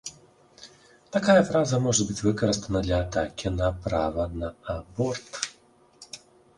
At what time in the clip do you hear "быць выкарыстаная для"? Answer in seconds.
2.09-2.97